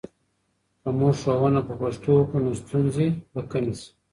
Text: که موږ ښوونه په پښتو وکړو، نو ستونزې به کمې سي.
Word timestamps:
که 0.81 0.89
موږ 0.97 1.13
ښوونه 1.21 1.61
په 1.67 1.73
پښتو 1.81 2.09
وکړو، 2.15 2.43
نو 2.45 2.51
ستونزې 2.61 3.07
به 3.31 3.41
کمې 3.51 3.73
سي. 3.79 3.89